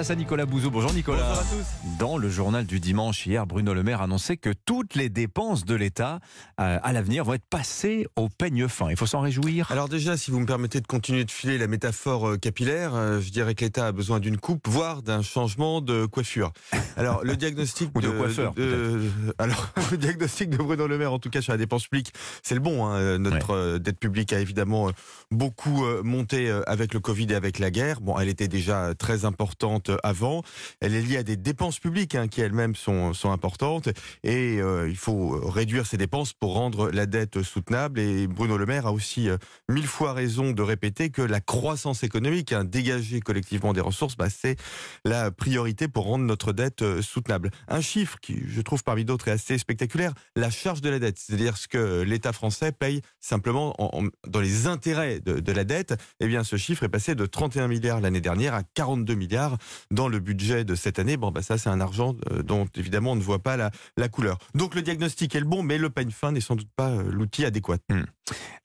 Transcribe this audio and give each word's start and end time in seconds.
Place 0.00 0.10
à 0.12 0.14
Nicolas 0.14 0.46
Bouzou. 0.46 0.70
Bonjour 0.70 0.94
Nicolas. 0.94 1.28
Bonjour 1.28 1.42
à 1.42 1.44
tous. 1.44 1.98
Dans 1.98 2.16
le 2.16 2.30
journal 2.30 2.64
du 2.64 2.80
dimanche 2.80 3.26
hier, 3.26 3.46
Bruno 3.46 3.74
Le 3.74 3.82
Maire 3.82 4.00
annonçait 4.00 4.38
que 4.38 4.48
toutes 4.64 4.94
les 4.94 5.10
dépenses 5.10 5.66
de 5.66 5.74
l'État 5.74 6.20
euh, 6.58 6.78
à 6.82 6.92
l'avenir 6.94 7.22
vont 7.24 7.34
être 7.34 7.44
passées 7.44 8.06
au 8.16 8.30
peigne 8.30 8.66
fin. 8.66 8.88
Il 8.88 8.96
faut 8.96 9.04
s'en 9.04 9.20
réjouir. 9.20 9.70
Alors 9.70 9.90
déjà, 9.90 10.16
si 10.16 10.30
vous 10.30 10.40
me 10.40 10.46
permettez 10.46 10.80
de 10.80 10.86
continuer 10.86 11.26
de 11.26 11.30
filer 11.30 11.58
la 11.58 11.66
métaphore 11.66 12.30
euh, 12.30 12.36
capillaire, 12.38 12.94
euh, 12.94 13.20
je 13.20 13.28
dirais 13.30 13.54
que 13.54 13.62
l'État 13.62 13.88
a 13.88 13.92
besoin 13.92 14.20
d'une 14.20 14.38
coupe, 14.38 14.66
voire 14.68 15.02
d'un 15.02 15.20
changement 15.20 15.82
de 15.82 16.06
coiffure. 16.06 16.50
Alors 16.96 17.22
le 17.22 17.36
diagnostic 17.36 17.90
Ou 17.94 18.00
de 18.00 18.08
coiffeur, 18.08 18.54
alors 19.36 19.68
le 19.90 19.98
diagnostic 19.98 20.48
de 20.48 20.56
Bruno 20.56 20.86
Le 20.86 20.96
Maire, 20.96 21.12
en 21.12 21.18
tout 21.18 21.28
cas 21.28 21.42
sur 21.42 21.52
la 21.52 21.58
dépense 21.58 21.88
publique, 21.88 22.14
c'est 22.42 22.54
le 22.54 22.62
bon. 22.62 22.86
hein. 22.86 23.18
Notre 23.18 23.76
dette 23.76 23.98
publique 23.98 24.32
a 24.32 24.40
évidemment 24.40 24.90
beaucoup 25.30 25.84
monté 26.02 26.50
avec 26.66 26.94
le 26.94 27.00
Covid 27.00 27.26
et 27.32 27.34
avec 27.34 27.58
la 27.58 27.70
guerre. 27.70 28.00
Bon, 28.00 28.18
elle 28.18 28.30
était 28.30 28.48
déjà 28.48 28.94
très 28.94 29.26
importante 29.26 29.89
euh, 29.90 29.96
avant. 30.02 30.42
Elle 30.80 30.94
est 30.94 31.02
liée 31.02 31.18
à 31.18 31.22
des 31.22 31.36
dépenses 31.36 31.78
publiques 31.78 32.14
hein, 32.14 32.28
qui 32.28 32.40
elles-mêmes 32.40 32.74
sont, 32.74 33.12
importantes 33.24 33.88
et 34.24 34.60
euh, 34.60 34.88
il 34.88 34.96
faut 34.96 35.30
réduire 35.50 35.86
ces 35.86 35.96
dépenses 35.96 36.32
pour 36.32 36.54
rendre 36.54 36.90
la 36.90 37.06
dette 37.06 37.42
soutenable. 37.42 38.00
Et 38.00 38.26
Bruno 38.26 38.56
Le 38.56 38.66
Maire 38.66 38.86
a 38.86 38.92
aussi 38.92 39.28
euh, 39.28 39.36
mille 39.68 39.86
fois 39.86 40.12
raison 40.12 40.52
de 40.52 40.62
répéter 40.62 41.10
que 41.10 41.22
la 41.22 41.40
croissance 41.40 42.02
économique, 42.02 42.52
hein, 42.52 42.64
dégager 42.64 43.20
collectivement 43.20 43.72
des 43.72 43.80
ressources, 43.80 44.16
bah, 44.16 44.28
c'est 44.30 44.56
la 45.04 45.30
priorité 45.30 45.88
pour 45.88 46.04
rendre 46.04 46.24
notre 46.24 46.52
dette 46.52 47.00
soutenable. 47.02 47.50
Un 47.68 47.80
chiffre 47.80 48.18
qui, 48.20 48.40
je 48.48 48.60
trouve, 48.60 48.82
parmi 48.82 49.04
d'autres, 49.04 49.28
est 49.28 49.32
assez 49.32 49.58
spectaculaire, 49.58 50.12
la 50.36 50.50
charge 50.50 50.80
de 50.80 50.88
la 50.90 50.98
dette, 50.98 51.18
c'est-à-dire 51.18 51.56
ce 51.56 51.68
que 51.68 52.02
l'État 52.02 52.32
français 52.32 52.72
paye 52.72 53.00
simplement 53.20 53.74
en- 53.78 54.04
en- 54.04 54.08
dans 54.28 54.40
les 54.40 54.66
intérêts 54.66 55.20
de 55.20 55.52
la 55.52 55.64
dette. 55.64 55.94
Eh 56.20 56.26
bien, 56.26 56.44
ce 56.44 56.56
chiffre 56.56 56.84
est 56.84 56.88
passé 56.88 57.14
de 57.14 57.26
31 57.26 57.68
milliards 57.68 58.00
l'année 58.00 58.20
dernière 58.20 58.54
à 58.54 58.62
42 58.62 59.14
milliards 59.14 59.56
dans 59.90 60.08
le 60.08 60.18
budget 60.18 60.64
de 60.64 60.74
cette 60.74 60.98
année. 60.98 61.16
Bon, 61.16 61.30
bah, 61.30 61.42
ça, 61.42 61.58
c'est 61.58 61.70
un 61.70 61.80
argent 61.80 62.14
euh, 62.32 62.42
dont, 62.42 62.66
évidemment, 62.76 63.12
on 63.12 63.16
ne 63.16 63.20
voit 63.22 63.38
pas 63.40 63.56
la, 63.56 63.70
la 63.96 64.08
couleur. 64.08 64.38
Donc, 64.54 64.74
le 64.74 64.82
diagnostic 64.82 65.34
est 65.34 65.40
le 65.40 65.46
bon, 65.46 65.62
mais 65.62 65.78
le 65.78 65.90
peigne 65.90 66.10
fin 66.10 66.32
n'est 66.32 66.40
sans 66.40 66.56
doute 66.56 66.70
pas 66.76 66.90
euh, 66.90 67.10
l'outil 67.10 67.44
adéquat. 67.44 67.78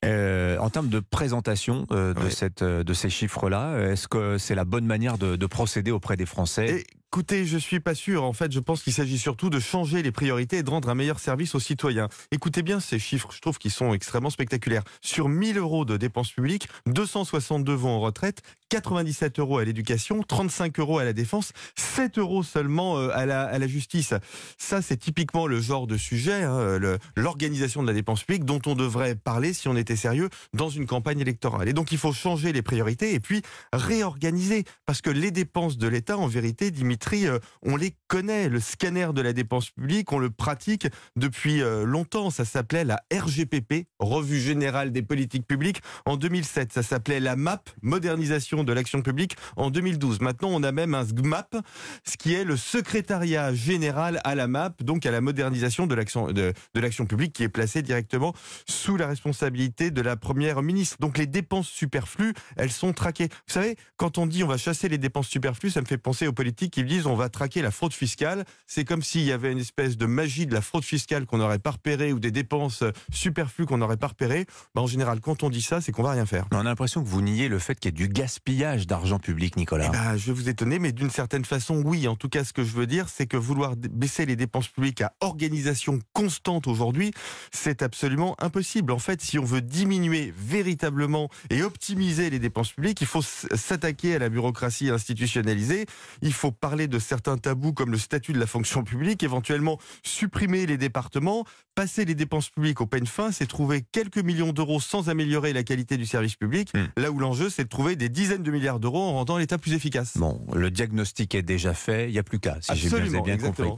Euh, 0.04 0.58
en 0.58 0.70
termes 0.70 0.88
de 0.88 1.00
présentation 1.00 1.86
euh, 1.90 2.14
de, 2.14 2.20
Ouais. 2.20 2.30
cette, 2.30 2.62
de 2.62 2.94
ces 2.94 3.10
chiffres-là, 3.10 3.90
est-ce 3.90 4.08
que 4.08 4.38
c'est 4.38 4.54
la 4.54 4.64
bonne 4.64 4.86
manière 4.86 5.18
de, 5.18 5.36
de 5.36 5.46
procéder 5.46 5.90
auprès 5.90 6.16
des 6.16 6.26
Français? 6.26 6.84
Écoutez, 7.16 7.46
je 7.46 7.56
suis 7.56 7.80
pas 7.80 7.94
sûr. 7.94 8.24
En 8.24 8.34
fait, 8.34 8.52
je 8.52 8.60
pense 8.60 8.82
qu'il 8.82 8.92
s'agit 8.92 9.18
surtout 9.18 9.48
de 9.48 9.58
changer 9.58 10.02
les 10.02 10.12
priorités 10.12 10.58
et 10.58 10.62
de 10.62 10.68
rendre 10.68 10.90
un 10.90 10.94
meilleur 10.94 11.18
service 11.18 11.54
aux 11.54 11.60
citoyens. 11.60 12.10
Écoutez 12.30 12.60
bien 12.60 12.78
ces 12.78 12.98
chiffres, 12.98 13.30
je 13.32 13.40
trouve 13.40 13.56
qu'ils 13.56 13.70
sont 13.70 13.94
extrêmement 13.94 14.28
spectaculaires. 14.28 14.82
Sur 15.00 15.30
1000 15.30 15.56
euros 15.56 15.86
de 15.86 15.96
dépenses 15.96 16.30
publiques, 16.30 16.68
262 16.84 17.72
vont 17.72 17.88
en 17.88 18.00
retraite, 18.00 18.42
97 18.68 19.38
euros 19.38 19.56
à 19.56 19.64
l'éducation, 19.64 20.22
35 20.22 20.78
euros 20.78 20.98
à 20.98 21.04
la 21.04 21.14
défense, 21.14 21.52
7 21.76 22.18
euros 22.18 22.42
seulement 22.42 22.98
euh, 22.98 23.08
à 23.14 23.24
la, 23.24 23.66
justice. 23.66 24.12
Ça, 24.58 24.82
c'est 24.82 24.98
typiquement 24.98 25.46
le 25.46 25.58
genre 25.58 25.86
de 25.86 25.96
sujet, 25.96 26.42
hein, 26.42 26.78
l'organisation 27.16 27.80
de 27.82 27.86
la 27.86 27.94
dépense 27.94 28.24
publique 28.24 28.44
dont 28.44 28.60
on 28.66 28.74
devrait 28.74 29.14
parler 29.14 29.54
si 29.54 29.68
on 29.68 29.76
était 29.76 29.96
sérieux 29.96 30.28
dans 30.52 30.68
une 30.68 30.84
campagne 30.84 31.20
électorale. 31.20 31.66
Et 31.66 31.72
donc, 31.72 31.92
il 31.92 31.98
faut 31.98 32.12
changer 32.12 32.52
les 32.52 32.62
priorités 32.62 33.14
et 33.14 33.20
puis 33.20 33.40
réorganiser. 33.72 34.64
Parce 34.84 35.00
que 35.00 35.08
les 35.08 35.30
dépenses 35.30 35.78
de 35.78 35.88
l'État, 35.88 36.18
en 36.18 36.26
vérité, 36.26 36.70
Dimitri, 36.70 37.05
euh, 37.14 37.38
on 37.62 37.76
les 37.76 37.94
connaît. 38.08 38.48
Le 38.48 38.60
scanner 38.60 39.08
de 39.14 39.20
la 39.20 39.32
dépense 39.32 39.70
publique, 39.70 40.12
on 40.12 40.18
le 40.18 40.30
pratique 40.30 40.88
depuis 41.16 41.62
euh, 41.62 41.84
longtemps. 41.84 42.30
Ça 42.30 42.44
s'appelait 42.44 42.84
la 42.84 43.00
RGPP, 43.12 43.86
Revue 43.98 44.40
Générale 44.40 44.92
des 44.92 45.02
Politiques 45.02 45.46
Publiques, 45.46 45.80
en 46.04 46.16
2007. 46.16 46.72
Ça 46.72 46.82
s'appelait 46.82 47.20
la 47.20 47.36
MAP, 47.36 47.70
Modernisation 47.82 48.64
de 48.64 48.72
l'Action 48.72 49.02
Publique, 49.02 49.36
en 49.56 49.70
2012. 49.70 50.20
Maintenant, 50.20 50.48
on 50.52 50.62
a 50.62 50.72
même 50.72 50.94
un 50.94 51.04
SGMAP, 51.04 51.56
ce 52.04 52.16
qui 52.16 52.34
est 52.34 52.44
le 52.44 52.56
secrétariat 52.56 53.54
général 53.54 54.20
à 54.24 54.34
la 54.34 54.48
MAP, 54.48 54.82
donc 54.82 55.06
à 55.06 55.10
la 55.10 55.20
modernisation 55.20 55.86
de 55.86 55.94
l'action 55.94 56.32
de, 56.32 56.52
de 56.74 56.80
l'action 56.80 57.06
publique, 57.06 57.32
qui 57.32 57.42
est 57.42 57.48
placé 57.48 57.82
directement 57.82 58.34
sous 58.68 58.96
la 58.96 59.06
responsabilité 59.06 59.90
de 59.90 60.00
la 60.00 60.16
première 60.16 60.62
ministre. 60.62 60.96
Donc 61.00 61.18
les 61.18 61.26
dépenses 61.26 61.68
superflues, 61.68 62.34
elles 62.56 62.72
sont 62.72 62.92
traquées. 62.92 63.28
Vous 63.28 63.52
savez, 63.52 63.76
quand 63.96 64.18
on 64.18 64.26
dit 64.26 64.42
on 64.42 64.48
va 64.48 64.56
chasser 64.56 64.88
les 64.88 64.98
dépenses 64.98 65.28
superflues, 65.28 65.70
ça 65.70 65.80
me 65.80 65.86
fait 65.86 65.98
penser 65.98 66.26
aux 66.26 66.32
politiques 66.32 66.72
qui 66.72 66.84
disent 66.84 66.95
on 67.04 67.14
va 67.14 67.28
traquer 67.28 67.62
la 67.62 67.70
fraude 67.70 67.92
fiscale. 67.92 68.44
C'est 68.66 68.84
comme 68.84 69.02
s'il 69.02 69.22
y 69.22 69.32
avait 69.32 69.52
une 69.52 69.58
espèce 69.58 69.96
de 69.96 70.06
magie 70.06 70.46
de 70.46 70.54
la 70.54 70.60
fraude 70.60 70.84
fiscale 70.84 71.26
qu'on 71.26 71.38
n'aurait 71.38 71.58
pas 71.58 71.72
repérée 71.72 72.12
ou 72.12 72.18
des 72.18 72.30
dépenses 72.30 72.82
superflues 73.12 73.66
qu'on 73.66 73.78
n'aurait 73.78 73.96
pas 73.96 74.08
repérées. 74.08 74.46
Ben, 74.74 74.82
en 74.82 74.86
général, 74.86 75.20
quand 75.20 75.42
on 75.42 75.50
dit 75.50 75.62
ça, 75.62 75.80
c'est 75.80 75.92
qu'on 75.92 76.02
va 76.02 76.12
rien 76.12 76.26
faire. 76.26 76.46
On 76.52 76.58
a 76.58 76.62
l'impression 76.62 77.02
que 77.02 77.08
vous 77.08 77.22
niez 77.22 77.48
le 77.48 77.58
fait 77.58 77.78
qu'il 77.78 77.90
y 77.90 77.94
ait 77.94 78.06
du 78.06 78.08
gaspillage 78.08 78.86
d'argent 78.86 79.18
public, 79.18 79.56
Nicolas. 79.56 79.86
Eh 79.88 79.92
ben, 79.92 80.16
je 80.16 80.26
vais 80.26 80.32
vous 80.32 80.48
étonner, 80.48 80.78
mais 80.78 80.92
d'une 80.92 81.10
certaine 81.10 81.44
façon, 81.44 81.82
oui. 81.84 82.08
En 82.08 82.16
tout 82.16 82.28
cas, 82.28 82.44
ce 82.44 82.52
que 82.52 82.64
je 82.64 82.72
veux 82.72 82.86
dire, 82.86 83.08
c'est 83.08 83.26
que 83.26 83.36
vouloir 83.36 83.76
baisser 83.76 84.24
les 84.26 84.36
dépenses 84.36 84.68
publiques 84.68 85.02
à 85.02 85.12
organisation 85.20 85.98
constante 86.12 86.66
aujourd'hui, 86.66 87.12
c'est 87.52 87.82
absolument 87.82 88.36
impossible. 88.38 88.92
En 88.92 88.98
fait, 88.98 89.20
si 89.20 89.38
on 89.38 89.44
veut 89.44 89.60
diminuer 89.60 90.32
véritablement 90.36 91.28
et 91.50 91.62
optimiser 91.62 92.30
les 92.30 92.38
dépenses 92.38 92.72
publiques, 92.72 93.00
il 93.00 93.06
faut 93.06 93.22
s'attaquer 93.22 94.16
à 94.16 94.18
la 94.18 94.28
bureaucratie 94.28 94.90
institutionnalisée. 94.90 95.86
Il 96.22 96.32
faut 96.32 96.52
parler 96.52 96.85
de 96.88 96.98
certains 96.98 97.38
tabous 97.38 97.72
comme 97.72 97.90
le 97.90 97.98
statut 97.98 98.32
de 98.32 98.38
la 98.38 98.46
fonction 98.46 98.84
publique, 98.84 99.22
éventuellement 99.22 99.78
supprimer 100.02 100.66
les 100.66 100.76
départements, 100.76 101.44
passer 101.74 102.04
les 102.04 102.14
dépenses 102.14 102.48
publiques 102.48 102.80
au 102.80 102.86
peigne 102.86 103.06
fin, 103.06 103.32
c'est 103.32 103.46
trouver 103.46 103.84
quelques 103.92 104.18
millions 104.18 104.52
d'euros 104.52 104.80
sans 104.80 105.08
améliorer 105.08 105.52
la 105.52 105.62
qualité 105.62 105.96
du 105.96 106.06
service 106.06 106.36
public. 106.36 106.72
Hmm. 106.74 106.86
Là 106.96 107.10
où 107.10 107.18
l'enjeu, 107.18 107.50
c'est 107.50 107.64
de 107.64 107.68
trouver 107.68 107.96
des 107.96 108.08
dizaines 108.08 108.42
de 108.42 108.50
milliards 108.50 108.80
d'euros 108.80 109.02
en 109.02 109.12
rendant 109.12 109.38
l'État 109.38 109.58
plus 109.58 109.74
efficace. 109.74 110.16
Bon, 110.16 110.40
le 110.54 110.70
diagnostic 110.70 111.34
est 111.34 111.42
déjà 111.42 111.74
fait, 111.74 112.08
il 112.08 112.12
n'y 112.12 112.18
a 112.18 112.22
plus 112.22 112.40
qu'à, 112.40 112.58
si 112.60 112.74
j'ai 112.76 112.88
bien, 112.88 113.20
bien 113.20 113.38
compris. 113.38 113.68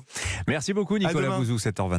Merci 0.47 0.73
beaucoup 0.73 0.99
Nicolas. 0.99 1.37
Bouzou, 1.37 1.57
7h23. 1.57 1.97